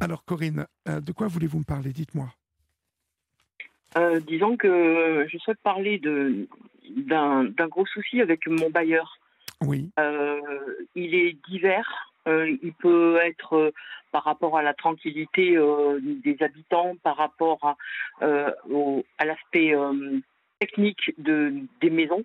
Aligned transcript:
Alors 0.00 0.24
Corinne, 0.24 0.66
euh, 0.88 1.00
de 1.00 1.12
quoi 1.12 1.28
voulez-vous 1.28 1.60
me 1.60 1.64
parler? 1.64 1.92
Dites-moi. 1.92 2.28
Euh, 3.96 4.20
disons 4.20 4.56
que 4.56 5.26
je 5.30 5.38
souhaite 5.38 5.60
parler 5.62 6.00
d'un 6.84 7.68
gros 7.68 7.86
souci 7.86 8.20
avec 8.20 8.46
mon 8.46 8.70
bailleur. 8.70 9.18
Oui. 9.62 9.90
Euh, 9.98 10.40
il 10.94 11.14
est 11.14 11.36
divers. 11.48 12.12
il 12.26 12.72
peut 12.78 13.18
être 13.24 13.72
par 14.12 14.24
rapport 14.24 14.58
à 14.58 14.62
la 14.62 14.74
tranquillité 14.74 15.56
des 16.02 16.36
habitants, 16.40 16.94
par 17.02 17.16
rapport 17.16 17.58
à, 17.62 17.76
à 18.20 19.24
l'aspect 19.24 19.74
technique 20.58 21.14
de, 21.18 21.54
des 21.80 21.90
maisons. 21.90 22.24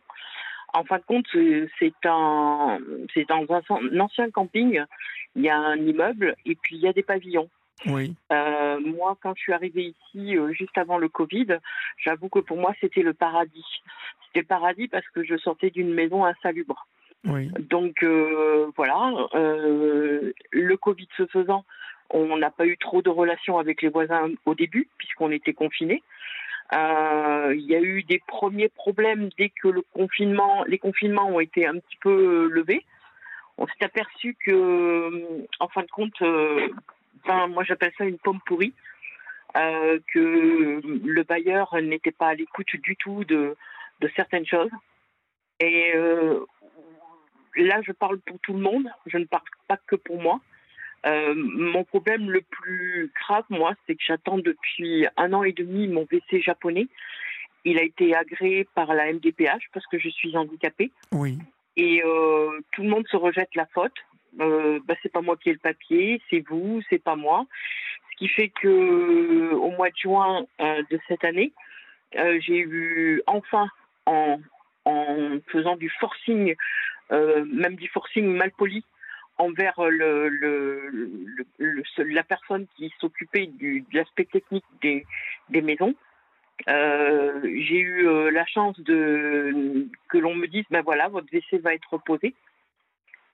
En 0.73 0.83
fin 0.85 0.97
de 0.97 1.03
compte, 1.03 1.27
c'est 1.79 1.93
un, 2.05 2.79
c'est 3.13 3.27
dans 3.27 3.45
un, 3.49 3.99
ancien 3.99 4.29
camping. 4.31 4.81
Il 5.35 5.43
y 5.43 5.49
a 5.49 5.57
un 5.57 5.77
immeuble 5.77 6.35
et 6.45 6.55
puis 6.55 6.75
il 6.75 6.81
y 6.81 6.87
a 6.87 6.93
des 6.93 7.03
pavillons. 7.03 7.49
Oui. 7.87 8.13
Euh, 8.31 8.79
moi, 8.79 9.17
quand 9.21 9.33
je 9.35 9.41
suis 9.41 9.53
arrivée 9.53 9.93
ici 10.13 10.37
euh, 10.37 10.51
juste 10.53 10.77
avant 10.77 10.97
le 10.97 11.09
Covid, 11.09 11.47
j'avoue 11.97 12.29
que 12.29 12.39
pour 12.39 12.57
moi 12.57 12.73
c'était 12.79 13.01
le 13.01 13.13
paradis. 13.13 13.65
C'était 14.27 14.41
le 14.41 14.45
paradis 14.45 14.87
parce 14.87 15.07
que 15.09 15.23
je 15.23 15.37
sortais 15.37 15.69
d'une 15.69 15.93
maison 15.93 16.25
insalubre. 16.25 16.87
Oui. 17.25 17.49
Donc 17.59 18.03
euh, 18.03 18.71
voilà, 18.75 19.13
le 19.33 20.75
Covid 20.75 21.07
se 21.17 21.25
faisant, 21.27 21.65
on 22.09 22.37
n'a 22.37 22.49
pas 22.49 22.65
eu 22.65 22.77
trop 22.77 23.01
de 23.01 23.09
relations 23.09 23.59
avec 23.59 23.81
les 23.81 23.89
voisins 23.89 24.29
au 24.45 24.55
début 24.55 24.87
puisqu'on 24.97 25.31
était 25.31 25.53
confinés. 25.53 26.03
Il 26.73 27.65
y 27.67 27.75
a 27.75 27.81
eu 27.81 28.03
des 28.03 28.21
premiers 28.27 28.69
problèmes 28.69 29.29
dès 29.37 29.49
que 29.49 29.67
le 29.67 29.83
confinement, 29.93 30.63
les 30.67 30.79
confinements 30.79 31.27
ont 31.27 31.39
été 31.39 31.67
un 31.67 31.77
petit 31.77 31.97
peu 32.01 32.47
levés. 32.47 32.83
On 33.61 33.67
s'est 33.67 33.85
aperçu 33.85 34.35
que, 34.43 35.45
en 35.59 35.67
fin 35.67 35.83
de 35.83 35.91
compte, 35.91 36.19
euh, 36.23 36.67
moi 37.27 37.63
j'appelle 37.63 37.91
ça 37.95 38.05
une 38.05 38.17
pomme 38.17 38.39
pourrie, 38.43 38.73
euh, 39.55 39.99
que 40.11 40.81
le 40.83 41.23
bailleur 41.23 41.79
n'était 41.79 42.11
pas 42.11 42.29
à 42.29 42.33
l'écoute 42.33 42.75
du 42.81 42.95
tout 42.95 43.23
de, 43.23 43.55
certaines 44.15 44.47
choses. 44.47 44.71
Et 45.59 45.93
là, 47.55 47.81
je 47.85 47.91
parle 47.91 48.17
pour 48.21 48.39
tout 48.39 48.53
le 48.53 48.61
monde, 48.61 48.89
je 49.05 49.19
ne 49.19 49.25
parle 49.25 49.43
pas 49.67 49.77
que 49.77 49.95
pour 49.95 50.19
moi. 50.19 50.41
Euh, 51.05 51.35
mon 51.35 51.83
problème 51.83 52.31
le 52.31 52.41
plus 52.41 53.11
grave, 53.21 53.45
moi, 53.49 53.75
c'est 53.85 53.93
que 53.93 54.03
j'attends 54.03 54.39
depuis 54.39 55.05
un 55.17 55.33
an 55.33 55.43
et 55.43 55.51
demi 55.51 55.87
mon 55.87 56.01
WC 56.01 56.41
japonais. 56.41 56.87
Il 57.63 57.77
a 57.77 57.83
été 57.83 58.15
agréé 58.15 58.67
par 58.75 58.93
la 58.95 59.13
MDPH 59.13 59.69
parce 59.71 59.85
que 59.85 59.99
je 59.99 60.09
suis 60.09 60.35
handicapée. 60.35 60.91
Oui. 61.11 61.37
Et 61.77 62.01
euh, 62.03 62.59
tout 62.71 62.83
le 62.83 62.89
monde 62.89 63.07
se 63.07 63.17
rejette 63.17 63.53
la 63.55 63.65
faute. 63.67 63.95
Euh, 64.39 64.79
bah, 64.85 64.95
c'est 65.01 65.11
pas 65.11 65.21
moi 65.21 65.37
qui 65.37 65.49
ai 65.49 65.53
le 65.53 65.59
papier, 65.59 66.21
c'est 66.29 66.43
vous, 66.47 66.81
c'est 66.89 67.03
pas 67.03 67.15
moi. 67.15 67.45
Ce 68.11 68.17
qui 68.17 68.27
fait 68.27 68.49
que 68.49 69.53
au 69.53 69.71
mois 69.71 69.89
de 69.89 69.97
juin 69.97 70.45
euh, 70.59 70.83
de 70.89 70.99
cette 71.07 71.23
année, 71.23 71.51
j'ai 72.13 72.59
eu 72.59 73.21
enfin 73.25 73.67
en, 74.05 74.39
faisant 75.47 75.77
du 75.77 75.89
forcing, 75.89 76.55
même 77.09 77.75
du 77.75 77.87
forcing 77.87 78.25
mal 78.25 78.51
poli, 78.51 78.83
envers 79.37 79.79
le, 79.79 80.29
la 81.97 82.23
personne 82.23 82.67
qui 82.75 82.93
s'occupait 82.99 83.47
de 83.47 83.81
l'aspect 83.93 84.25
technique 84.25 84.65
des 84.81 85.61
maisons. 85.61 85.95
Euh, 86.69 87.41
j'ai 87.43 87.79
eu 87.79 88.07
euh, 88.07 88.31
la 88.31 88.45
chance 88.45 88.79
de 88.79 89.87
que 90.09 90.17
l'on 90.17 90.35
me 90.35 90.47
dise 90.47 90.65
ben 90.69 90.81
voilà 90.81 91.07
votre 91.07 91.27
WC 91.27 91.59
va 91.59 91.73
être 91.73 91.91
reposé. 91.91 92.35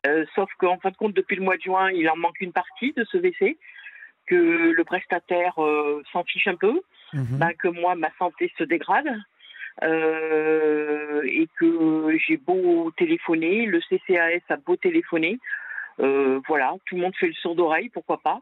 Euh, 0.05 0.25
sauf 0.35 0.49
qu'en 0.59 0.77
fin 0.77 0.91
de 0.91 0.97
compte 0.97 1.13
depuis 1.13 1.35
le 1.35 1.43
mois 1.43 1.57
de 1.57 1.61
juin 1.61 1.91
il 1.91 2.09
en 2.09 2.15
manque 2.15 2.39
une 2.39 2.53
partie 2.53 2.93
de 2.93 3.03
ce 3.05 3.17
WC, 3.17 3.57
que 4.27 4.35
le 4.71 4.83
prestataire 4.83 5.55
s'en 6.11 6.23
fiche 6.23 6.47
un 6.47 6.55
peu, 6.55 6.81
mhm. 7.13 7.39
ben, 7.39 7.53
que 7.53 7.67
moi 7.67 7.95
ma 7.95 8.11
santé 8.17 8.51
se 8.57 8.63
dégrade. 8.63 9.09
et 9.81 11.47
que 11.57 12.17
j'ai 12.17 12.37
beau 12.37 12.91
téléphoner, 12.97 13.65
le 13.65 13.79
CCAS 13.81 14.41
a 14.49 14.57
beau 14.57 14.75
téléphoner, 14.75 15.39
voilà, 15.97 16.75
tout 16.85 16.95
le 16.95 17.01
monde 17.01 17.15
fait 17.15 17.27
le 17.27 17.33
sourd 17.33 17.55
d'oreille, 17.55 17.89
pourquoi 17.89 18.19
pas. 18.19 18.41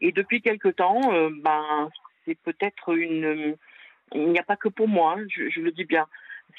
Et 0.00 0.12
depuis 0.12 0.40
quelque 0.40 0.68
temps, 0.68 1.00
ben, 1.30 1.90
c'est 2.24 2.38
peut-être 2.42 2.96
une. 2.96 3.56
Il 4.14 4.28
n'y 4.28 4.38
a 4.38 4.44
pas 4.44 4.56
que 4.56 4.68
pour 4.68 4.88
moi, 4.88 5.16
hein, 5.18 5.24
je, 5.28 5.60
le 5.60 5.70
dis 5.70 5.84
bien. 5.84 6.06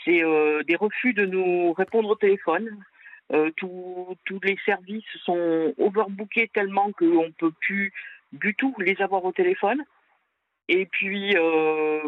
C'est 0.03 0.23
euh, 0.23 0.63
des 0.63 0.75
refus 0.75 1.13
de 1.13 1.25
nous 1.25 1.73
répondre 1.73 2.09
au 2.09 2.15
téléphone. 2.15 2.69
tous 3.57 4.39
les 4.43 4.57
services 4.65 5.05
sont 5.23 5.73
overbookés 5.77 6.49
tellement 6.53 6.91
qu'on 6.91 7.27
ne 7.27 7.31
peut 7.31 7.53
plus 7.61 7.91
du 8.31 8.55
tout 8.55 8.73
les 8.79 9.01
avoir 9.01 9.23
au 9.25 9.31
téléphone. 9.31 9.83
Et 10.69 10.85
puis, 10.85 11.35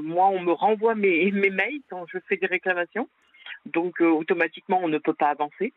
moi, 0.02 0.28
on 0.28 0.42
me 0.42 0.52
renvoie 0.52 0.96
mes, 1.06 1.32
mails 1.32 1.82
quand 1.90 2.06
je 2.12 2.18
fais 2.28 2.38
des 2.38 2.48
réclamations. 2.48 3.08
Donc, 3.66 4.02
automatiquement, 4.02 4.80
on 4.84 4.90
ne 4.90 4.98
peut 4.98 5.14
pas 5.14 5.30
avancer 5.30 5.74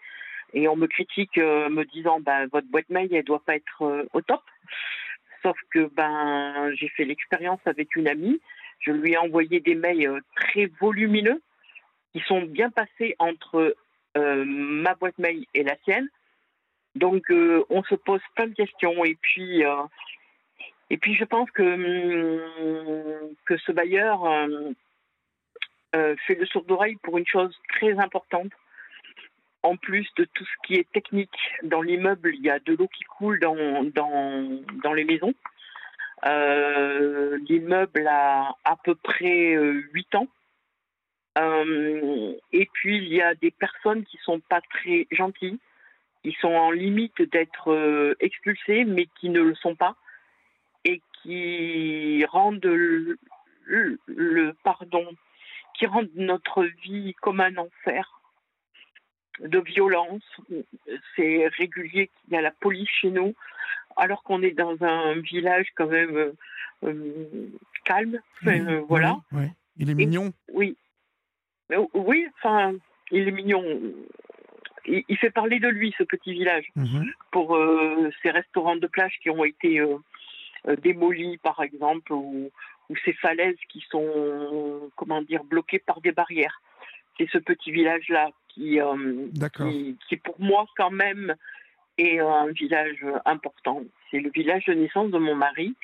et 0.53 0.69
on 0.69 0.77
me 0.77 0.87
critique 0.87 1.39
euh, 1.39 1.69
me 1.69 1.85
disant 1.85 2.21
ben 2.21 2.47
votre 2.47 2.67
boîte 2.69 2.89
mail 2.89 3.13
elle 3.13 3.25
doit 3.25 3.43
pas 3.45 3.57
être 3.57 3.83
euh, 3.83 4.05
au 4.13 4.21
top 4.21 4.43
sauf 5.43 5.57
que 5.71 5.91
ben 5.95 6.73
j'ai 6.75 6.89
fait 6.89 7.05
l'expérience 7.05 7.61
avec 7.67 7.95
une 7.97 8.09
amie 8.09 8.41
je 8.81 8.93
lui 8.93 9.13
ai 9.13 9.19
envoyé 9.19 9.61
des 9.61 9.75
mails 9.75 10.07
euh, 10.07 10.21
très 10.37 10.67
volumineux 10.81 11.43
qui 12.13 12.21
sont 12.21 12.43
bien 12.43 12.71
passés 12.71 13.15
entre 13.19 13.77
ma 14.17 14.97
boîte 14.97 15.17
mail 15.19 15.45
et 15.55 15.63
la 15.63 15.77
sienne 15.85 16.09
donc 16.97 17.31
on 17.31 17.85
se 17.85 17.95
pose 17.95 18.21
plein 18.35 18.49
de 18.49 18.55
questions 18.55 19.05
et 19.05 19.17
puis 19.21 19.63
et 20.91 20.97
puis 20.97 21.15
je 21.15 21.25
pense 21.25 21.49
que 21.53 21.63
hum, 21.63 23.31
que 23.45 23.57
ce 23.59 23.71
bailleur 23.71 24.25
fait 25.93 26.35
le 26.35 26.47
sourd 26.47 26.65
d'oreille 26.65 26.97
pour 27.05 27.17
une 27.17 27.27
chose 27.29 27.57
très 27.69 27.97
importante 28.01 28.51
en 29.63 29.77
plus 29.77 30.09
de 30.17 30.25
tout 30.25 30.45
ce 30.45 30.67
qui 30.67 30.75
est 30.75 30.91
technique 30.93 31.39
dans 31.63 31.83
l'immeuble, 31.83 32.35
il 32.35 32.43
y 32.43 32.51
a 32.51 32.59
de 32.59 32.75
l'eau 32.75 32.89
qui 32.89 33.05
coule 33.05 33.41
dans, 33.41 33.85
dans, 33.95 34.63
dans 34.83 34.93
les 34.93 35.05
maisons. 35.05 35.35
Euh, 36.27 37.39
l'immeuble 37.49 38.07
a 38.07 38.57
à 38.65 38.77
peu 38.77 38.95
près 38.95 39.55
8 39.55 40.15
ans. 40.17 40.29
Euh, 41.39 42.35
et 42.53 42.69
puis, 42.73 42.97
il 42.97 43.09
y 43.13 43.23
a 43.23 43.35
des 43.35 43.51
personnes 43.51 44.05
qui 44.05 44.19
sont 44.19 44.41
pas 44.41 44.61
très 44.61 45.07
gentilles, 45.11 45.61
qui 46.23 46.37
sont 46.41 46.49
en 46.49 46.71
limite 46.71 47.23
d'être 47.23 47.73
euh, 47.73 48.15
expulsées, 48.21 48.85
mais 48.85 49.07
qui 49.21 49.29
ne 49.29 49.41
le 49.41 49.55
sont 49.55 49.77
pas, 49.77 49.95
et 50.85 51.01
qui 51.23 52.25
rendent 52.27 52.65
le 52.65 54.55
pardon, 54.65 55.07
qui 55.75 55.87
rendent 55.87 56.11
notre 56.15 56.65
vie 56.65 57.15
comme 57.21 57.41
un 57.41 57.57
enfer 57.57 58.21
de 59.41 59.61
violence. 59.61 60.23
C'est 61.15 61.47
régulier 61.59 62.09
qu'il 62.09 62.35
y 62.35 62.37
a 62.37 62.41
la 62.41 62.51
police 62.51 62.89
chez 62.89 63.11
nous, 63.11 63.35
alors 63.99 64.23
qu'on 64.23 64.43
est 64.43 64.53
dans 64.53 64.77
un 64.83 65.15
village 65.21 65.67
quand 65.75 65.89
même 65.89 66.17
euh, 66.17 66.33
euh, 66.85 67.49
calme. 67.85 68.19
Euh, 68.47 68.83
voilà. 68.89 69.19
Il 69.77 69.91
est 69.91 69.95
mignon. 69.95 70.33
oui. 70.53 70.77
Oui, 71.93 72.27
enfin, 72.39 72.73
il 73.11 73.29
est 73.29 73.33
mignon. 73.33 73.63
Il, 74.87 75.19
fait 75.19 75.31
parler 75.31 75.61
de 75.61 75.69
lui, 75.69 75.95
ce 75.99 76.03
petit 76.03 76.33
village, 76.33 76.65
mhm. 76.77 77.13
pour 77.31 77.59
ces 78.23 78.31
restaurants 78.31 78.77
de 78.77 78.87
plage 78.87 79.19
qui 79.23 79.29
ont 79.29 79.45
été 79.45 79.83
démolis, 80.83 81.37
par 81.37 81.61
exemple, 81.61 82.11
ou, 82.15 82.51
ou 82.89 82.97
ces 83.05 83.13
falaises 83.13 83.59
qui 83.69 83.85
sont, 83.91 84.91
comment 84.97 85.21
dire, 85.21 85.45
bloquées 85.45 85.79
par 85.79 86.01
des 86.01 86.13
barrières 86.13 86.59
c'est 87.19 87.29
ce 87.31 87.39
petit 87.39 87.73
village-là 87.73 88.31
qui, 88.49 88.81
euh, 88.81 89.29
qui, 90.09 90.17
pour 90.17 90.41
moi 90.41 90.67
quand 90.77 90.91
même 90.91 91.35
est 91.99 92.21
un 92.21 92.47
village 92.49 93.05
important. 93.25 93.83
C'est 94.11 94.21
le 94.21 94.31
village 94.31 94.65
de 94.67 94.75
naissance 94.75 95.11
de 95.11 95.19
mon 95.19 95.35
mari 95.35 95.75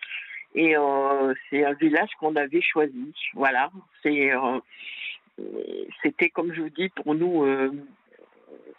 et 0.54 0.76
euh, 0.76 1.34
c'est 1.50 1.65
un 1.65 1.72
village 1.72 2.10
qu'on 2.21 2.36
avait 2.36 2.62
choisi. 2.62 3.12
Voilà, 3.34 3.71
euh, 4.06 4.60
c'était 6.03 6.30
comme 6.30 6.54
je 6.54 6.62
vous 6.62 6.71
dis 6.71 6.89
pour 6.91 7.15
nous 7.15 7.44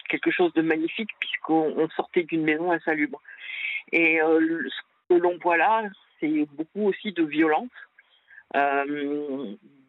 quelque 0.09 0.31
chose 0.31 0.53
de 0.53 0.61
magnifique 0.61 1.11
puisqu'on 1.19 1.89
sortait 1.95 2.23
d'une 2.23 2.43
maison 2.43 2.71
insalubre. 2.71 3.21
Et 3.91 4.19
ce 4.19 4.81
que 5.09 5.15
l'on 5.15 5.37
voit 5.37 5.57
là, 5.57 5.83
c'est 6.19 6.47
beaucoup 6.53 6.87
aussi 6.87 7.11
de 7.11 7.23
violence, 7.23 7.69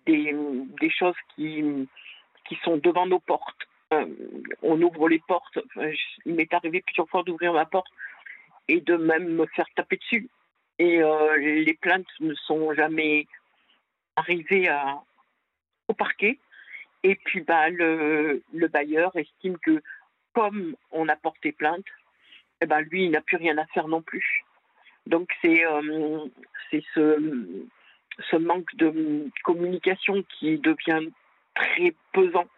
des, 0.06 0.90
choses 0.90 1.14
qui 1.36 1.88
sont 2.64 2.78
devant 2.78 3.06
nos 3.06 3.20
portes. 3.20 3.66
Euh, 3.92 4.06
on 4.62 4.80
ouvre 4.82 5.08
les 5.08 5.20
portes. 5.20 5.58
il 6.24 6.34
m'est 6.34 6.52
arrivé 6.52 6.82
plusieurs 6.82 7.08
fois 7.08 7.22
d'ouvrir 7.22 7.52
ma 7.52 7.66
porte 7.66 7.90
et 8.68 8.80
de 8.80 8.96
même 8.96 9.28
me 9.28 9.46
faire 9.46 9.68
taper 9.76 9.96
dessus. 9.96 10.28
Et 10.78 11.02
euh, 11.02 11.36
les 11.36 11.74
plaintes 11.74 12.08
ne 12.20 12.34
sont 12.34 12.74
jamais 12.74 13.26
arrivées 14.16 14.68
au 15.88 15.94
parquet. 15.94 16.38
Et 17.02 17.14
puis 17.14 17.40
bah, 17.42 17.70
le, 17.70 18.42
le, 18.52 18.68
bailleur 18.68 19.14
estime 19.16 19.56
que 19.58 19.80
comme 20.34 20.74
on 20.90 21.08
a 21.08 21.16
porté 21.16 21.52
plainte, 21.52 21.84
eh 22.60 22.66
ben, 22.66 22.80
lui, 22.80 23.04
il 23.04 23.10
n'a 23.10 23.20
plus 23.20 23.36
rien 23.36 23.56
à 23.58 23.66
faire 23.66 23.86
non 23.86 24.02
plus. 24.02 24.44
Donc 25.06 25.30
c'est 25.40 25.62
ce, 26.94 27.66
ce 28.30 28.36
manque 28.36 28.74
de 28.74 29.30
communication 29.44 30.24
qui 30.24 30.58
devient 30.58 31.08
très 31.54 31.94
pesant 32.12 32.48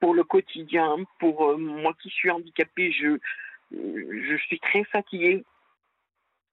pour 0.00 0.14
le 0.14 0.24
quotidien. 0.24 0.96
Pour 1.18 1.58
moi 1.58 1.94
qui 2.00 2.10
suis 2.10 2.30
handicapée, 2.30 2.92
je, 2.92 3.18
je 3.72 4.36
suis 4.36 4.60
très 4.60 4.84
fatiguée. 4.84 5.44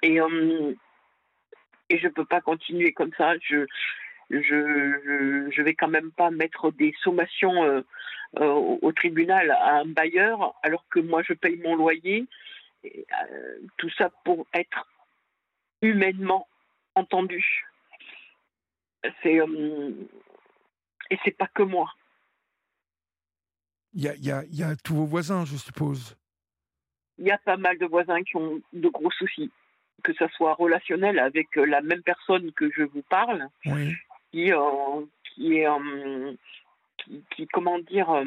Et, 0.04 0.18
et 0.18 1.98
je 2.00 2.08
ne 2.08 2.12
peux 2.12 2.26
pas 2.26 2.42
continuer 2.42 2.94
comme 2.94 3.12
ça. 3.18 3.34
Je, 3.40 3.66
je, 4.32 5.50
je 5.52 5.62
vais 5.62 5.76
quand 5.76 5.88
même 5.88 6.12
pas 6.12 6.32
mettre 6.32 6.72
des 6.72 6.94
sommations 7.04 7.64
euh, 7.64 7.82
euh, 8.40 8.78
au, 8.82 8.92
tribunal 8.94 9.52
à 9.52 9.80
un 9.80 9.86
bailleur 9.86 10.56
alors 10.64 10.86
que 10.90 11.00
moi 11.00 11.22
je 11.24 11.34
paye 11.34 11.58
mon 11.58 11.76
loyer. 11.76 12.28
Et, 12.84 13.06
euh, 13.30 13.60
tout 13.78 13.90
ça 13.98 14.10
pour 14.24 14.48
être 14.54 14.88
humainement 15.82 16.48
entendu. 16.96 17.68
C'est 19.22 19.40
et 21.10 21.20
c'est 21.26 21.38
pas 21.38 21.48
que 21.48 21.64
moi. 21.64 21.92
Il 23.94 24.04
y 24.04 24.08
a, 24.08 24.16
y, 24.16 24.32
a, 24.32 24.44
y 24.50 24.64
a 24.64 24.76
tous 24.76 24.96
vos 24.96 25.06
voisins, 25.06 25.46
je 25.46 25.58
suppose. 25.58 26.16
Il 27.18 27.26
y 27.28 27.32
a 27.32 27.38
pas 27.40 27.58
mal 27.58 27.78
de 27.78 27.86
voisins 27.86 28.24
qui 28.24 28.38
ont 28.38 28.62
de 28.74 28.90
gros 28.90 29.12
soucis 29.12 29.52
que 30.04 30.14
ce 30.14 30.28
soit 30.30 30.56
relationnel 30.56 31.20
avec 31.20 31.56
la 31.56 31.82
même 31.82 32.02
personne 32.02 32.52
que 32.54 32.72
je 32.76 32.82
vous 32.82 33.04
parle, 33.04 33.48
oui 33.68 33.94
qui, 34.32 34.52
euh, 34.52 35.06
qui 35.34 35.58
est 35.58 35.68
euh, 35.68 36.34
qui, 37.36 37.48
comment 37.48 37.80
dire, 37.80 38.10
euh, 38.12 38.24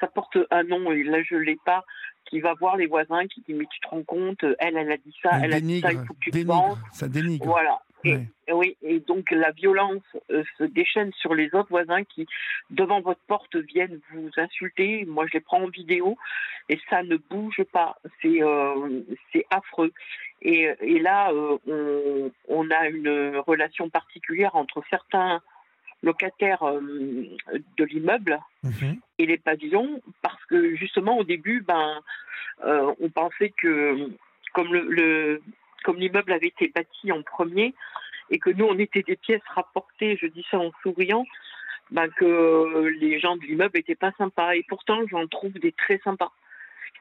ça 0.00 0.06
porte 0.06 0.38
un 0.50 0.62
nom 0.64 0.90
et 0.90 1.02
là 1.02 1.22
je 1.22 1.36
l'ai 1.36 1.58
pas, 1.64 1.84
qui 2.28 2.40
va 2.40 2.54
voir 2.54 2.76
les 2.76 2.86
voisins, 2.86 3.26
qui 3.26 3.42
dit 3.42 3.54
mais 3.54 3.66
tu 3.70 3.80
te 3.80 3.88
rends 3.88 4.02
compte, 4.02 4.42
elle 4.58 4.76
elle 4.76 4.90
a 4.90 4.96
dit 4.96 5.14
ça, 5.22 5.30
elle, 5.42 5.52
a 5.52 5.60
dit 5.60 5.80
ça, 5.80 5.92
il 5.92 6.04
faut 6.04 6.14
que 6.14 6.20
tu 6.20 6.30
dénigre, 6.30 6.78
Ça 6.92 7.08
dénigre. 7.08 7.46
Voilà. 7.46 7.80
Et, 8.06 8.52
oui, 8.52 8.76
et 8.82 9.00
donc 9.00 9.30
la 9.30 9.50
violence 9.50 10.02
se 10.30 10.64
déchaîne 10.64 11.12
sur 11.14 11.34
les 11.34 11.54
autres 11.54 11.68
voisins 11.68 12.04
qui, 12.04 12.26
devant 12.70 13.00
votre 13.00 13.20
porte, 13.26 13.56
viennent 13.56 14.00
vous 14.12 14.30
insulter. 14.36 15.04
Moi, 15.04 15.26
je 15.26 15.34
les 15.34 15.40
prends 15.40 15.62
en 15.62 15.68
vidéo 15.68 16.16
et 16.68 16.78
ça 16.88 17.02
ne 17.02 17.16
bouge 17.16 17.62
pas. 17.72 17.96
C'est 18.22 18.40
c'est 19.32 19.46
affreux. 19.50 19.92
Et, 20.42 20.68
et 20.80 20.98
là, 20.98 21.32
on, 21.66 22.30
on, 22.48 22.70
a 22.70 22.88
une 22.88 23.38
relation 23.38 23.88
particulière 23.88 24.54
entre 24.54 24.82
certains 24.90 25.40
locataires 26.02 26.62
euh, 26.62 26.80
de 27.76 27.84
l'immeuble 27.84 28.38
mhm. 28.62 28.98
et 29.18 29.26
les 29.26 29.38
pavillons 29.38 30.00
parce 30.22 30.42
que 30.46 30.76
justement 30.76 31.18
au 31.18 31.24
début 31.24 31.60
ben 31.60 32.00
euh, 32.64 32.94
on 33.00 33.08
pensait 33.10 33.52
que 33.56 34.10
comme 34.52 34.72
le, 34.72 35.42
comme 35.84 35.98
l'immeuble 35.98 36.32
avait 36.32 36.48
été 36.48 36.68
bâti 36.68 37.12
en 37.12 37.22
premier 37.22 37.74
et 38.30 38.38
que 38.38 38.50
nous 38.50 38.64
on 38.66 38.78
était 38.78 39.02
des 39.02 39.16
pièces 39.16 39.46
rapportées 39.54 40.16
je 40.20 40.26
dis 40.26 40.44
ça 40.50 40.58
en 40.58 40.72
souriant 40.82 41.24
ben 41.90 42.08
que 42.08 42.88
les 43.00 43.20
gens 43.20 43.36
de 43.36 43.42
l'immeuble 43.42 43.78
étaient 43.78 43.94
pas 43.94 44.12
sympas 44.18 44.54
et 44.54 44.64
pourtant 44.68 45.06
j'en 45.08 45.26
trouve 45.26 45.52
des 45.52 45.72
très 45.72 45.98
sympas 45.98 46.32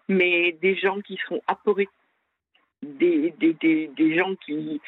mais 0.07 0.51
des 0.62 0.75
gens 0.75 1.01
qui 1.01 1.19
sont 1.27 1.42
apeurés 1.48 1.89
des, 2.83 3.33
des, 3.39 3.88
des, 3.88 4.16
gens 4.18 4.36
qui 4.36 4.81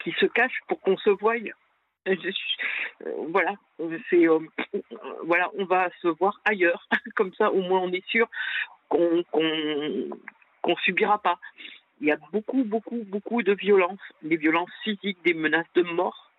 qui 0.00 0.12
se 0.12 0.26
cachent 0.26 0.60
pour 0.68 0.80
qu'on 0.80 0.96
se 0.96 1.10
voie 1.10 1.36
euh, 2.06 3.10
voilà, 3.28 3.54
c'est 4.10 4.28
euh, 4.28 4.38
voilà, 5.24 5.50
on 5.58 5.64
va 5.64 5.90
se 6.00 6.08
voir 6.08 6.40
ailleurs. 6.44 6.86
Comme 7.16 7.34
ça, 7.34 7.50
au 7.50 7.60
moins, 7.62 7.80
on 7.80 7.92
est 7.92 8.06
sûr 8.06 8.28
qu'on 8.88 9.24
qu'on 10.62 10.76
subira 10.84 11.20
pas. 11.20 11.38
Il 12.00 12.08
y 12.08 12.12
a 12.12 12.18
beaucoup, 12.32 12.64
beaucoup, 12.64 13.02
beaucoup 13.04 13.42
de 13.42 13.52
violences, 13.54 14.00
des 14.22 14.36
violences 14.36 14.70
physiques, 14.84 15.18
des 15.24 15.34
menaces 15.34 15.72
de 15.74 15.82
mort. 15.82 16.30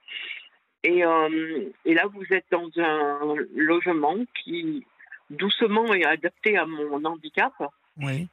Et, 0.84 1.04
euh, 1.04 1.70
et 1.86 1.94
là, 1.94 2.04
vous 2.08 2.26
êtes 2.32 2.46
dans 2.52 2.70
un 2.78 3.36
logement 3.56 4.18
qui 4.44 4.86
doucement 5.30 5.94
est 5.94 6.06
adapté 6.06 6.58
à 6.58 6.66
mon 6.66 7.04
handicap. 7.04 7.54
Oui. 7.98 8.28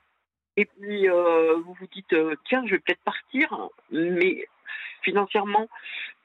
Et 0.57 0.67
puis, 0.67 1.09
vous 1.09 1.75
vous 1.81 1.87
dites, 1.93 2.15
tiens, 2.45 2.65
je 2.67 2.73
vais 2.73 2.79
peut-être 2.79 3.03
partir, 3.03 3.69
mais 3.91 4.47
financièrement, 5.03 5.69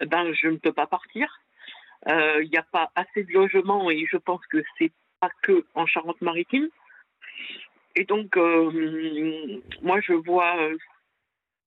ben, 0.06 0.34
je 0.34 0.48
ne 0.48 0.58
peux 0.58 0.74
pas 0.74 0.88
partir. 0.88 1.40
Euh, 2.08 2.42
il 2.44 2.50
n'y 2.50 2.58
a 2.58 2.64
pas 2.64 2.92
assez 2.96 3.24
de 3.24 3.34
logements 3.34 3.92
et 3.92 4.06
je 4.10 4.18
pense 4.18 4.46
que 4.48 4.64
c'est 4.78 4.92
pas 5.20 5.30
que 5.44 5.66
en 5.76 5.86
Charente-Maritime. 5.86 6.70
Et 7.96 8.06
donc, 8.06 8.38
euh, 8.38 9.62
moi, 9.82 10.00
je 10.02 10.14
vois 10.14 10.58
euh, 10.58 10.78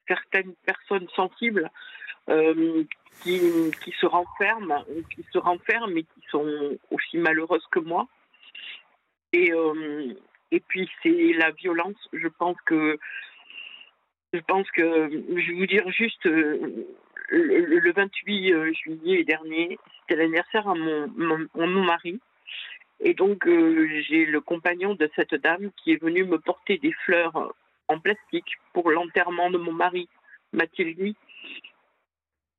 certaines 0.08 0.54
personnes 0.66 1.08
sensibles 1.14 1.70
qui, 3.22 3.40
qui, 3.82 3.92
se 4.00 4.06
renferment, 4.06 4.84
qui 5.14 5.24
se 5.32 5.38
renferment 5.38 5.96
et 5.96 6.04
qui 6.04 6.22
sont 6.30 6.78
aussi 6.90 7.18
malheureuses 7.18 7.66
que 7.72 7.80
moi. 7.80 8.06
Et, 9.32 9.50
et 10.52 10.60
puis, 10.60 10.88
c'est 11.02 11.32
la 11.32 11.50
violence. 11.50 11.96
Je 12.12 12.28
pense 12.28 12.56
que 12.64 12.98
je 14.32 14.40
pense 14.40 14.70
que 14.70 15.10
je 15.10 15.50
vais 15.50 15.58
vous 15.58 15.66
dire 15.66 15.90
juste 15.90 16.26
le, 17.32 17.92
28 17.92 18.52
euh, 18.52 18.72
juillet 18.72 19.24
dernier, 19.24 19.78
c'était 20.00 20.20
l'anniversaire 20.20 20.68
à 20.68 20.74
mon, 20.74 21.08
mon, 21.54 21.84
mari. 21.84 22.20
Et 23.02 23.14
donc, 23.14 23.46
euh, 23.46 24.00
j'ai 24.08 24.24
le 24.24 24.40
compagnon 24.40 24.94
de 24.94 25.10
cette 25.16 25.34
dame 25.34 25.70
qui 25.76 25.92
est 25.92 26.00
venu 26.00 26.24
me 26.24 26.38
porter 26.38 26.78
des 26.78 26.92
fleurs 27.04 27.52
en 27.88 27.98
plastique 27.98 28.56
pour 28.72 28.90
l'enterrement 28.90 29.50
de 29.50 29.58
mon 29.58 29.72
mari, 29.72 30.08
Mathilde. 30.52 31.14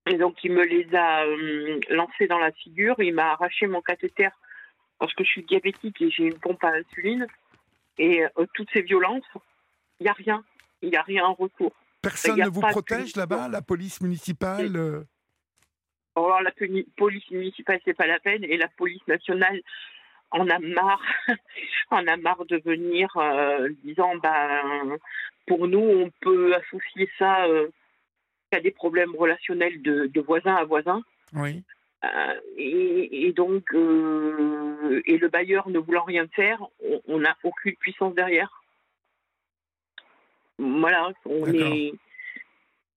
Et 0.05 0.17
donc, 0.17 0.43
il 0.43 0.51
me 0.51 0.65
les 0.65 0.93
a 0.93 1.23
euh, 1.23 1.79
lancées 1.89 2.27
dans 2.27 2.39
la 2.39 2.51
figure. 2.51 2.95
Il 2.99 3.13
m'a 3.13 3.31
arraché 3.31 3.67
mon 3.67 3.81
cathéter 3.81 4.29
parce 4.99 5.13
que 5.13 5.23
je 5.23 5.29
suis 5.29 5.43
diabétique 5.43 6.01
et 6.01 6.11
j'ai 6.11 6.25
une 6.25 6.39
pompe 6.39 6.63
à 6.65 6.73
insuline. 6.73 7.25
Et 7.97 8.23
toutes 8.53 8.69
ces 8.73 8.81
violences, 8.81 9.23
il 9.99 10.03
n'y 10.03 10.09
a 10.09 10.13
rien. 10.13 10.43
Il 10.81 10.89
n'y 10.89 10.97
a 10.97 11.03
rien 11.03 11.23
en 11.25 11.33
retour. 11.33 11.71
Personne 12.01 12.39
ne 12.39 12.49
vous 12.49 12.59
protège 12.59 13.15
là-bas, 13.15 13.47
la 13.47 13.61
police 13.61 14.01
municipale 14.01 14.75
euh 14.75 15.03
Alors 16.17 16.41
la 16.41 16.51
police 16.97 17.31
municipale, 17.31 17.79
c'est 17.85 17.93
pas 17.93 18.07
la 18.07 18.19
peine, 18.19 18.43
et 18.43 18.57
la 18.57 18.67
police 18.67 19.05
nationale 19.07 19.61
en 20.33 20.49
a 20.49 20.59
marre, 20.59 21.01
en 21.91 22.05
a 22.07 22.17
marre 22.17 22.45
de 22.45 22.57
venir 22.57 23.09
euh, 23.17 23.69
disant 23.83 24.15
ben 24.17 24.97
pour 25.47 25.67
nous 25.67 25.79
on 25.79 26.11
peut 26.21 26.53
associer 26.55 27.09
ça 27.17 27.45
euh, 27.45 27.69
à 28.51 28.59
des 28.59 28.71
problèmes 28.71 29.15
relationnels 29.15 29.81
de, 29.81 30.19
voisin 30.21 30.55
à 30.55 30.63
voisin. 30.63 31.01
Oui. 31.33 31.63
et, 32.57 33.33
donc 33.35 33.73
et 33.73 35.17
le 35.17 35.27
bailleur 35.29 35.69
ne 35.69 35.79
voulant 35.79 36.03
rien 36.03 36.27
faire, 36.35 36.61
on 37.07 37.19
n'a 37.19 37.35
aucune 37.43 37.75
puissance 37.77 38.13
derrière. 38.13 38.61
Voilà, 40.59 41.11
on 41.25 41.45
est. 41.47 41.93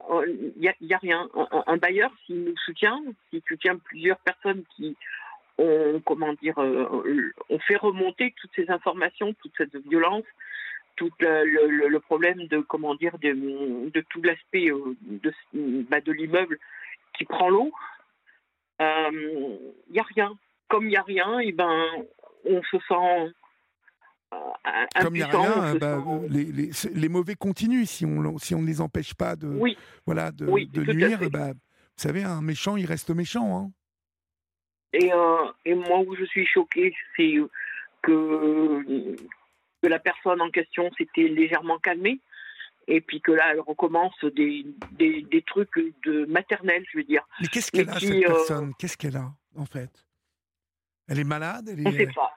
Il 0.08 0.52
n'y 0.58 0.68
a, 0.68 0.96
a, 0.96 0.98
rien. 0.98 1.28
Un, 1.66 1.76
bailleur, 1.78 2.12
s'il 2.24 2.44
nous 2.44 2.56
soutient, 2.58 3.02
s'il 3.30 3.42
soutient 3.48 3.76
plusieurs 3.76 4.18
personnes 4.18 4.62
qui 4.76 4.96
ont, 5.58 6.00
comment 6.04 6.34
dire, 6.34 6.58
euh, 6.58 7.32
on 7.48 7.58
fait 7.58 7.76
remonter 7.76 8.34
toutes 8.40 8.50
ces 8.54 8.70
informations, 8.70 9.34
toute 9.34 9.52
cette 9.56 9.76
violence, 9.88 10.24
tout 10.96 11.10
le, 11.20 11.98
problème 11.98 12.46
de, 12.48 12.58
comment 12.58 12.94
dire, 12.94 13.18
de, 13.18 13.90
de 13.90 14.00
tout 14.08 14.22
l'aspect 14.22 14.70
euh, 14.70 14.96
de, 15.02 15.32
bah, 15.90 16.00
de 16.00 16.12
l'immeuble 16.12 16.58
qui 17.16 17.24
prend 17.24 17.48
l'eau, 17.48 17.72
il 18.80 18.84
euh, 18.84 19.56
n'y 19.90 19.98
a 19.98 20.06
rien. 20.14 20.32
Comme 20.68 20.86
il 20.86 20.90
n'y 20.90 20.96
a 20.96 21.02
rien, 21.02 21.38
et 21.38 21.52
ben, 21.52 21.86
on 22.44 22.62
se 22.64 22.78
sent 22.88 23.32
comme 25.00 25.14
il 25.14 25.18
n'y 25.18 25.22
a 25.22 25.28
rien, 25.28 25.76
bah, 25.76 26.02
les, 26.28 26.70
les, 26.92 27.08
mauvais 27.08 27.36
continuent 27.36 27.84
si 27.84 28.04
on 28.04 28.38
si 28.38 28.54
on 28.56 28.60
ne 28.60 28.66
les 28.66 28.80
empêche 28.80 29.14
pas 29.14 29.36
de 29.36 29.56
voilà 30.04 30.32
de, 30.32 30.44
de 30.46 30.92
nuire. 30.92 31.20
Bah, 31.30 31.52
vous 31.52 32.02
savez, 32.02 32.24
un 32.24 32.42
méchant, 32.42 32.76
il 32.76 32.86
reste 32.86 33.10
méchant. 33.10 33.56
Hein. 33.56 33.70
Et, 34.98 35.12
euh, 35.12 35.52
et 35.66 35.74
moi, 35.74 35.98
où 36.00 36.16
je 36.16 36.24
suis 36.24 36.46
choquée, 36.46 36.94
c'est 37.16 37.34
que, 38.02 38.82
que 39.82 39.88
la 39.88 39.98
personne 39.98 40.40
en 40.40 40.50
question 40.50 40.90
s'était 40.96 41.28
légèrement 41.28 41.78
calmée. 41.78 42.18
Et 42.88 43.00
puis 43.00 43.20
que 43.20 43.32
là, 43.32 43.52
elle 43.52 43.60
recommence 43.60 44.14
des, 44.24 44.64
des, 44.92 45.22
des 45.22 45.42
trucs 45.42 45.76
de 46.04 46.24
maternelle, 46.26 46.84
je 46.90 46.98
veux 46.98 47.04
dire. 47.04 47.26
Mais 47.40 47.48
qu'est-ce 47.48 47.70
qu'elle 47.72 47.90
a, 47.90 47.98
cette 47.98 48.10
euh, 48.10 48.26
personne? 48.26 48.72
Qu'est-ce 48.78 48.96
qu'elle 48.96 49.16
a, 49.16 49.28
en 49.56 49.66
fait? 49.66 49.90
Elle 51.08 51.18
est 51.18 51.24
malade? 51.24 51.68
Elle 51.70 51.80
est... 51.80 51.86
On 51.88 51.90
ne 51.90 51.96
sait 51.96 52.06
pas. 52.06 52.32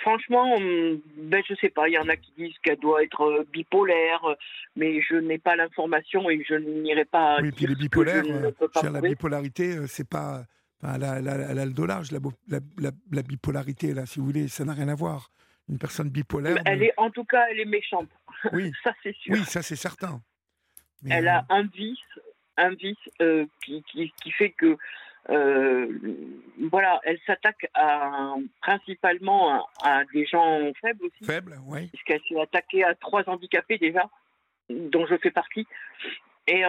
Franchement, 0.00 0.56
hum, 0.56 1.00
ben 1.16 1.42
je 1.48 1.54
sais 1.54 1.70
pas. 1.70 1.88
Il 1.88 1.94
y 1.94 1.98
en 1.98 2.08
a 2.08 2.16
qui 2.16 2.32
disent 2.36 2.58
qu'elle 2.64 2.80
doit 2.80 3.02
être 3.04 3.22
euh, 3.22 3.44
bipolaire, 3.52 4.20
mais 4.74 5.00
je 5.00 5.14
n'ai 5.14 5.38
pas 5.38 5.54
l'information 5.54 6.28
et 6.28 6.44
je 6.46 6.56
n'irai 6.56 7.04
pas. 7.04 7.38
Oui, 7.40 7.52
puis 7.52 7.66
les 7.66 7.76
bipolaires, 7.76 8.24
euh, 8.26 8.50
la 8.82 9.00
bipolarité, 9.00 9.86
c'est 9.86 10.08
pas. 10.08 10.42
Elle, 10.82 11.04
a, 11.04 11.64
le 11.64 11.72
dos 11.72 11.86
large, 11.86 12.10
la, 12.12 12.20
la, 12.78 13.22
bipolarité, 13.22 13.94
là, 13.94 14.06
si 14.06 14.20
vous 14.20 14.26
voulez, 14.26 14.48
ça 14.48 14.64
n'a 14.64 14.74
rien 14.74 14.88
à 14.88 14.94
voir. 14.94 15.30
Une 15.68 15.78
personne 15.78 16.08
bipolaire. 16.08 16.62
Elle 16.64 16.82
est, 16.82 16.94
en 16.96 17.10
tout 17.10 17.24
cas, 17.24 17.46
elle 17.50 17.60
est 17.60 17.66
méchante. 17.66 18.08
Oui. 18.52 18.72
ça, 18.84 18.94
c'est 19.02 19.14
sûr. 19.16 19.34
Oui, 19.34 19.44
ça, 19.44 19.62
c'est 19.62 19.76
certain. 19.76 20.22
elle 21.10 21.26
a 21.26 21.44
un 21.48 21.64
vice, 21.64 21.98
un 22.56 22.70
vice 22.70 22.96
qui, 23.64 23.82
qui, 23.82 24.12
qui, 24.22 24.30
fait 24.30 24.50
que 24.50 24.78
voilà, 26.70 27.00
elle 27.02 27.18
s'attaque 27.26 27.68
à, 27.74 28.36
principalement 28.62 29.66
à, 29.82 30.04
des 30.14 30.24
gens 30.24 30.72
faibles 30.80 31.06
aussi. 31.06 31.24
Faibles, 31.24 31.58
oui. 31.66 31.88
Puisqu'elle 31.88 32.20
s'est 32.28 32.40
attaquée 32.40 32.84
à 32.84 32.94
trois 32.94 33.28
handicapés 33.28 33.78
déjà, 33.78 34.08
dont 34.70 35.04
je 35.06 35.16
fais 35.16 35.32
partie. 35.32 35.66
Et, 36.46 36.62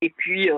et 0.00 0.10
puis, 0.10 0.50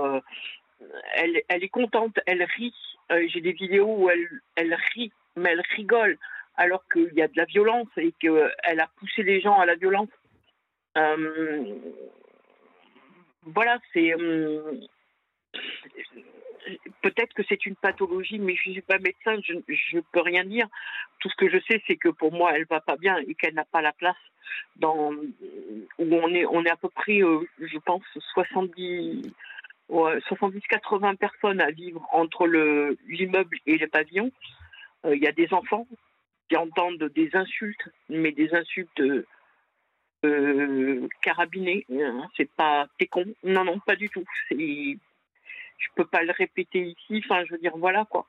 elle, 1.14 1.42
elle 1.48 1.64
est 1.64 1.68
contente, 1.68 2.18
elle 2.26 2.42
rit. 2.42 2.74
J'ai 3.10 3.40
des 3.40 3.52
vidéos 3.52 3.96
où 3.96 4.10
elle, 4.10 4.74
rit, 4.94 5.12
mais 5.36 5.50
elle 5.52 5.62
rigole, 5.76 6.18
alors 6.56 6.84
qu'il 6.92 7.12
y 7.14 7.22
a 7.22 7.28
de 7.28 7.36
la 7.36 7.46
violence 7.46 7.88
et 7.96 8.12
qu'elle 8.20 8.80
a 8.80 8.88
poussé 8.98 9.22
les 9.22 9.40
gens 9.40 9.58
à 9.58 9.66
la 9.66 9.76
violence. 9.76 10.10
voilà, 13.44 13.78
c'est 13.92 14.14
peut-être 17.02 17.34
que 17.34 17.42
c'est 17.48 17.66
une 17.66 17.76
pathologie, 17.76 18.38
mais 18.38 18.54
je 18.56 18.68
ne 18.68 18.74
suis 18.74 18.82
pas 18.82 18.98
médecin, 18.98 19.40
je 19.42 19.54
ne 19.96 20.00
peux 20.12 20.20
rien 20.20 20.44
dire. 20.44 20.66
Tout 21.20 21.28
ce 21.28 21.36
que 21.36 21.48
je 21.48 21.58
sais, 21.68 21.82
c'est 21.86 21.96
que 21.96 22.08
pour 22.08 22.32
moi, 22.32 22.52
elle 22.54 22.66
va 22.66 22.80
pas 22.80 22.96
bien 22.96 23.18
et 23.26 23.34
qu'elle 23.34 23.54
n'a 23.54 23.64
pas 23.64 23.82
la 23.82 23.92
place 23.92 24.16
dans 24.76 25.12
où 25.12 26.14
on 26.14 26.34
est. 26.34 26.46
On 26.46 26.64
est 26.64 26.70
à 26.70 26.76
peu 26.76 26.88
près, 26.88 27.22
euh, 27.22 27.40
je 27.60 27.78
pense, 27.78 28.02
70. 28.34 29.32
70-80 29.90 31.16
personnes 31.16 31.60
à 31.60 31.70
vivre 31.70 32.06
entre 32.12 32.46
l'immeuble 33.06 33.58
et 33.66 33.78
le 33.78 33.88
pavillon. 33.88 34.30
Euh, 35.04 35.16
il 35.16 35.22
y 35.22 35.26
a 35.26 35.32
des 35.32 35.52
enfants 35.52 35.86
qui 36.48 36.56
entendent 36.56 37.10
des 37.14 37.30
insultes, 37.34 37.88
mais 38.08 38.32
des 38.32 38.54
insultes 38.54 39.02
euh, 40.24 41.08
carabinées. 41.22 41.86
Hein, 41.90 42.28
c'est 42.36 42.50
pas 42.50 42.86
t'es 42.98 43.06
con. 43.06 43.24
Non, 43.44 43.64
non, 43.64 43.78
pas 43.80 43.96
du 43.96 44.08
tout. 44.08 44.24
Je 44.50 45.88
peux 45.94 46.06
pas 46.06 46.22
le 46.22 46.32
répéter 46.32 46.80
ici. 46.80 47.22
Enfin, 47.24 47.44
je 47.44 47.52
veux 47.52 47.58
dire, 47.58 47.76
voilà 47.76 48.04
quoi. 48.04 48.26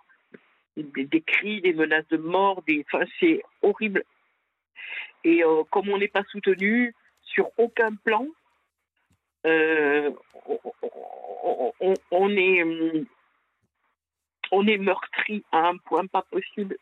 Des, 0.78 1.22
cris, 1.22 1.60
des 1.60 1.74
menaces 1.74 2.08
de 2.08 2.18
mort, 2.18 2.62
des, 2.62 2.86
enfin, 2.88 3.04
c'est 3.20 3.42
horrible. 3.62 4.04
Et 5.25 5.44
euh, 5.44 5.63
comme 5.70 5.89
on 5.89 5.98
n'est 5.98 6.08
pas 6.08 6.24
soutenu 6.32 6.94
sur 7.22 7.50
aucun 7.58 7.94
plan, 7.96 8.25
euh, 9.46 10.12
on, 12.12 12.29
est 12.36 12.63
on 14.51 14.67
est 14.67 14.77
meurtri 14.77 15.43
à 15.51 15.67
un 15.67 15.77
point 15.77 16.05
pas 16.08 16.24
possible. 16.24 16.77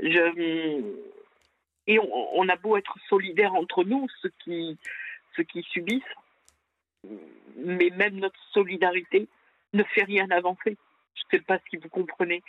Et 0.00 1.98
on, 1.98 2.48
a 2.48 2.56
beau 2.56 2.76
être 2.76 2.96
solidaires 3.08 3.54
entre 3.54 3.82
nous, 3.82 4.06
ceux 4.20 4.32
qui, 4.44 4.78
ceux 5.34 5.42
qui 5.42 5.62
subissent, 5.62 6.02
mais 7.56 7.90
même 7.96 8.16
notre 8.16 8.38
solidarité 8.52 9.26
ne 9.72 9.82
fait 9.82 10.04
rien 10.04 10.30
avancer. 10.30 10.76
Je 11.14 11.22
ne 11.24 11.38
sais 11.38 11.44
pas 11.44 11.58
si 11.70 11.78
vous 11.78 11.88
comprenez. 11.88 12.42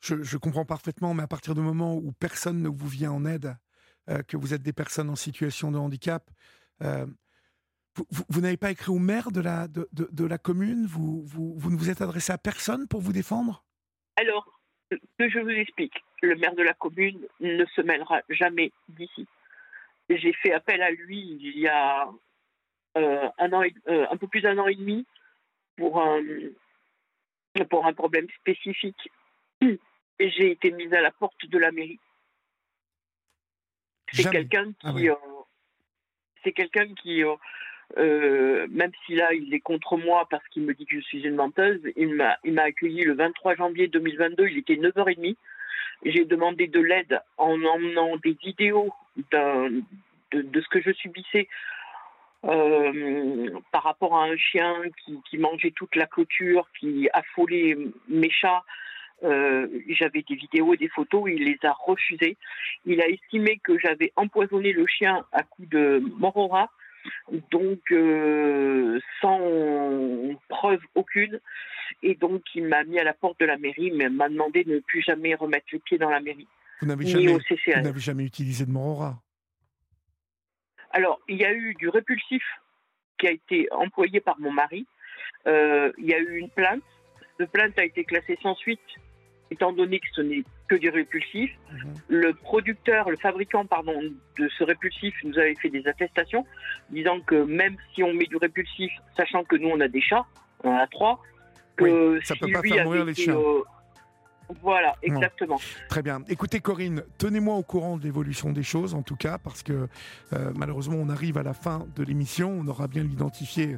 Je, 0.00 0.36
comprends 0.36 0.64
parfaitement, 0.64 1.12
mais 1.12 1.22
à 1.22 1.26
partir 1.26 1.54
du 1.54 1.60
moment 1.60 1.94
où 1.94 2.12
personne 2.12 2.62
ne 2.62 2.68
vous 2.68 2.88
vient 2.88 3.12
en 3.12 3.24
aide, 3.24 3.56
euh, 4.08 4.22
que 4.22 4.36
vous 4.36 4.54
êtes 4.54 4.62
des 4.62 4.72
personnes 4.72 5.10
en 5.10 5.16
situation 5.16 5.70
de 5.70 5.78
handicap, 5.78 6.30
euh, 6.82 7.06
vous, 7.96 8.40
n'avez 8.40 8.56
pas 8.56 8.70
écrit 8.70 8.90
au 8.90 8.98
maire 8.98 9.30
de 9.30 9.40
la, 9.40 9.68
de, 9.68 9.88
de, 9.92 10.24
la 10.24 10.38
commune? 10.38 10.86
Vous, 10.86 11.22
vous, 11.24 11.54
vous, 11.56 11.70
ne 11.70 11.76
vous 11.76 11.90
êtes 11.90 12.00
adressé 12.00 12.32
à 12.32 12.38
personne 12.38 12.86
pour 12.86 13.00
vous 13.00 13.12
défendre? 13.12 13.64
Alors, 14.16 14.46
que 14.90 15.28
je 15.28 15.38
vous 15.38 15.50
explique. 15.50 15.94
Le 16.22 16.36
maire 16.36 16.54
de 16.54 16.62
la 16.62 16.74
commune 16.74 17.26
ne 17.40 17.64
se 17.64 17.80
mêlera 17.80 18.22
jamais 18.28 18.72
d'ici. 18.88 19.26
J'ai 20.08 20.32
fait 20.34 20.52
appel 20.52 20.82
à 20.82 20.90
lui 20.90 21.38
il 21.40 21.58
y 21.58 21.68
a 21.68 22.08
euh, 22.96 23.28
un, 23.38 23.52
an 23.52 23.62
euh, 23.88 24.06
un 24.10 24.16
peu 24.16 24.26
plus 24.26 24.40
d'un 24.40 24.58
an 24.58 24.66
et 24.66 24.74
demi 24.74 25.06
pour 25.76 26.00
un, 26.00 26.20
pour 27.68 27.86
un 27.86 27.92
problème 27.92 28.26
spécifique. 28.40 29.10
Et 29.62 30.30
j'ai 30.30 30.50
été 30.50 30.70
mise 30.72 30.92
à 30.92 31.00
la 31.00 31.10
porte 31.12 31.46
de 31.46 31.58
la 31.58 31.70
mairie. 31.70 32.00
C'est 34.12 34.30
quelqu'un 34.30 34.72
ah 34.82 34.92
qui, 34.92 35.08
euh, 35.08 35.14
c'est 36.42 36.52
quelqu'un 36.52 36.92
qui, 36.94 37.22
même 37.96 38.92
si 39.04 39.14
là 39.14 39.32
il 39.32 39.52
est 39.52 39.60
contre 39.60 39.96
moi 39.96 40.26
parce 40.30 40.46
qu'il 40.48 40.62
me 40.62 40.74
dit 40.74 40.86
que 40.86 40.96
je 40.96 41.00
suis 41.00 41.22
une 41.22 41.34
menteuse, 41.34 41.80
il 41.96 42.14
m'a, 42.14 42.36
il 42.44 42.54
m'a 42.54 42.62
accueilli 42.62 43.02
le 43.02 43.14
23 43.14 43.56
janvier 43.56 43.88
2022. 43.88 44.48
Il 44.48 44.58
était 44.58 44.76
9h30. 44.76 45.36
J'ai 46.04 46.24
demandé 46.24 46.66
de 46.66 46.80
l'aide 46.80 47.20
en 47.36 47.62
emmenant 47.62 48.16
des 48.16 48.32
vidéos 48.32 48.92
de, 49.16 49.82
de, 50.32 50.60
ce 50.60 50.68
que 50.68 50.80
je 50.80 50.92
subissais 50.92 51.48
euh, 52.44 53.50
par 53.70 53.82
rapport 53.82 54.16
à 54.16 54.24
un 54.24 54.36
chien 54.36 54.74
qui, 55.28 55.38
mangeait 55.38 55.72
toute 55.72 55.94
la 55.96 56.06
clôture, 56.06 56.66
qui 56.78 57.08
affolait 57.12 57.76
mes 58.08 58.30
chats. 58.30 58.62
Euh, 59.22 59.68
j'avais 59.88 60.22
des 60.22 60.36
vidéos 60.36 60.72
et 60.72 60.78
des 60.78 60.88
photos, 60.88 61.24
il 61.30 61.44
les 61.44 61.58
a 61.64 61.72
refusées. 61.72 62.38
Il 62.86 63.02
a 63.02 63.08
estimé 63.08 63.58
que 63.62 63.78
j'avais 63.78 64.12
empoisonné 64.16 64.72
le 64.72 64.86
chien 64.86 65.26
à 65.32 65.42
coup 65.42 65.66
de 65.66 66.02
morora, 66.18 66.70
donc 67.50 67.80
euh, 67.92 69.00
sans 69.20 69.40
preuve 70.48 70.80
aucune. 70.94 71.40
Et 72.02 72.14
donc 72.14 72.42
il 72.54 72.64
m'a 72.64 72.84
mis 72.84 72.98
à 72.98 73.04
la 73.04 73.14
porte 73.14 73.38
de 73.40 73.46
la 73.46 73.58
mairie, 73.58 73.90
mais 73.90 74.08
m'a 74.08 74.28
demandé 74.28 74.64
de 74.64 74.74
ne 74.74 74.78
plus 74.80 75.02
jamais 75.02 75.34
remettre 75.34 75.66
le 75.72 75.78
pied 75.80 75.98
dans 75.98 76.10
la 76.10 76.20
mairie. 76.20 76.48
Vous 76.80 76.86
n'avez 76.86 77.06
jamais, 77.06 77.36
jamais 77.96 78.24
utilisé 78.24 78.64
de 78.64 78.70
morora 78.70 79.20
alors, 80.90 81.20
il 81.28 81.36
y 81.36 81.44
a 81.44 81.52
eu 81.52 81.74
du 81.74 81.88
répulsif 81.88 82.42
qui 83.18 83.28
a 83.28 83.30
été 83.30 83.68
employé 83.70 84.20
par 84.20 84.38
mon 84.40 84.50
mari. 84.50 84.86
Euh, 85.46 85.92
il 85.98 86.06
y 86.06 86.14
a 86.14 86.18
eu 86.18 86.38
une 86.38 86.50
plainte. 86.50 86.82
Cette 87.38 87.52
plainte 87.52 87.78
a 87.78 87.84
été 87.84 88.04
classée 88.04 88.38
sans 88.42 88.54
suite, 88.56 88.80
étant 89.50 89.72
donné 89.72 89.98
que 89.98 90.06
ce 90.12 90.20
n'est 90.20 90.44
que 90.68 90.76
du 90.76 90.88
répulsif. 90.88 91.50
Mhm. 91.72 91.94
Le 92.08 92.32
producteur, 92.34 93.10
le 93.10 93.16
fabricant, 93.16 93.66
pardon, 93.66 94.00
de 94.38 94.48
ce 94.56 94.64
répulsif 94.64 95.14
nous 95.24 95.38
avait 95.38 95.54
fait 95.56 95.70
des 95.70 95.86
attestations, 95.86 96.46
disant 96.90 97.20
que 97.20 97.34
même 97.34 97.76
si 97.94 98.02
on 98.02 98.12
met 98.12 98.26
du 98.26 98.36
répulsif, 98.36 98.92
sachant 99.16 99.44
que 99.44 99.56
nous 99.56 99.68
on 99.68 99.80
a 99.80 99.88
des 99.88 100.00
chats, 100.00 100.26
on 100.64 100.70
en 100.70 100.78
a 100.78 100.86
trois, 100.86 101.20
que 101.76 102.20
ça 102.22 102.34
peut 102.36 102.52
pas 102.52 102.62
faire 102.62 102.84
mourir 102.84 103.04
les 103.04 103.14
chiens. 103.14 103.36
Euh, 103.36 103.62
voilà, 104.62 104.96
exactement. 105.02 105.58
Très 105.88 106.02
bien. 106.02 106.22
Écoutez, 106.28 106.60
Corinne, 106.60 107.02
tenez-moi 107.18 107.54
au 107.56 107.62
courant 107.62 107.96
de 107.96 108.04
l'évolution 108.04 108.52
des 108.52 108.62
choses, 108.62 108.94
en 108.94 109.02
tout 109.02 109.16
cas, 109.16 109.38
parce 109.38 109.62
que 109.62 109.88
euh, 110.32 110.52
malheureusement, 110.54 110.96
on 110.98 111.08
arrive 111.08 111.38
à 111.38 111.42
la 111.42 111.54
fin 111.54 111.86
de 111.96 112.02
l'émission. 112.02 112.50
On 112.60 112.66
aura 112.68 112.88
bien 112.88 113.04
identifié 113.04 113.76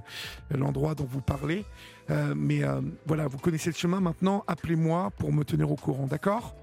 euh, 0.53 0.57
l'endroit 0.57 0.95
dont 0.95 1.07
vous 1.09 1.21
parlez. 1.21 1.65
Euh, 2.11 2.35
mais 2.37 2.63
voilà, 3.07 3.27
vous 3.29 3.39
connaissez 3.39 3.71
le 3.71 3.77
chemin 3.77 4.01
maintenant. 4.01 4.45
Appelez-moi 4.47 5.11
pour 5.19 5.33
me 5.33 5.45
tenir 5.45 5.71
au 5.71 5.77
courant, 5.77 6.07
d'accord? 6.07 6.55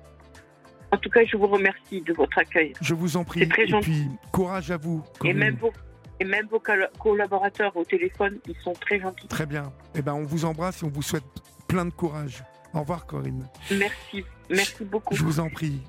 En 0.91 0.97
tout 0.97 1.09
cas, 1.09 1.23
je 1.23 1.37
vous 1.37 1.47
remercie 1.47 2.01
de 2.01 2.13
votre 2.13 2.37
accueil. 2.37 2.73
Je 2.81 2.93
vous 2.93 3.15
en 3.15 3.23
prie. 3.23 3.47
Très 3.47 3.69
Et 3.69 3.79
puis, 3.79 4.07
courage 4.31 4.71
à 4.71 4.77
vous. 4.77 5.03
Et 5.23 5.33
même 5.33 5.55
vos, 5.55 5.71
et 6.19 6.25
même 6.25 6.47
vos 6.47 6.61
collaborateurs 6.99 7.75
au 7.77 7.85
téléphone, 7.85 8.39
ils 8.47 8.57
sont 8.57 8.73
très 8.73 8.99
gentils. 8.99 9.27
Très 9.27 9.45
bien. 9.45 9.71
Eh 9.95 10.01
ben, 10.01 10.13
on 10.13 10.23
vous 10.23 10.45
embrasse 10.45 10.81
et 10.81 10.85
on 10.85 10.89
vous 10.89 11.01
souhaite 11.01 11.23
plein 11.67 11.85
de 11.85 11.91
courage. 11.91 12.43
Au 12.73 12.81
revoir 12.81 13.05
Corinne. 13.05 13.47
Merci, 13.71 14.23
merci 14.49 14.83
beaucoup. 14.83 15.15
Je 15.15 15.23
vous 15.23 15.39
en 15.39 15.49
prie. 15.49 15.81